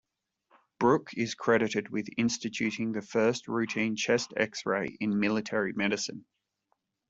[0.79, 6.25] Brooke is credited with instituting the first routine chest X-ray in military medicine.